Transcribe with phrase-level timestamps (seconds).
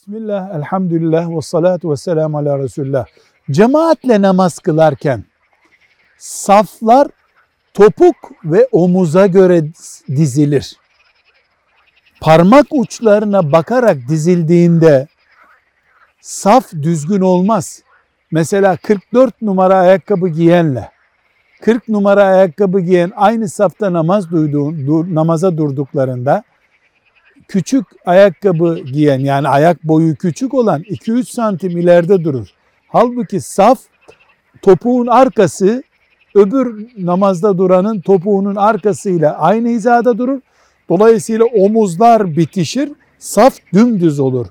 [0.00, 3.06] Bismillah, elhamdülillah ve salatu ve selamu ala Resulullah.
[3.50, 5.24] Cemaatle namaz kılarken
[6.18, 7.08] saflar
[7.74, 9.64] topuk ve omuza göre
[10.08, 10.76] dizilir.
[12.20, 15.06] Parmak uçlarına bakarak dizildiğinde
[16.20, 17.82] saf düzgün olmaz.
[18.30, 20.90] Mesela 44 numara ayakkabı giyenle
[21.62, 26.44] 40 numara ayakkabı giyen aynı safta namaz duyduğun, dur, namaza durduklarında
[27.50, 32.48] küçük ayakkabı giyen yani ayak boyu küçük olan 2-3 santim ileride durur.
[32.88, 33.78] Halbuki saf
[34.62, 35.82] topuğun arkası
[36.34, 40.40] öbür namazda duranın topuğunun arkasıyla aynı hizada durur.
[40.88, 44.46] Dolayısıyla omuzlar bitişir, saf dümdüz olur.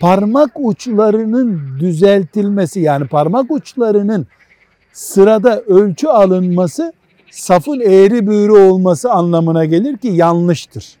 [0.00, 4.26] Parmak uçlarının düzeltilmesi yani parmak uçlarının
[4.92, 6.92] sırada ölçü alınması
[7.30, 11.00] safın eğri büğrü olması anlamına gelir ki yanlıştır.